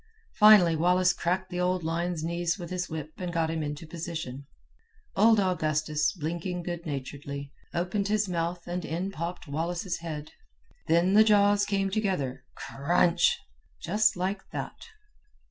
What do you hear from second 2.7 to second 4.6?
his whip and got him into position.